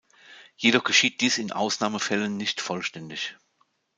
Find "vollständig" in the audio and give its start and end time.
2.59-3.35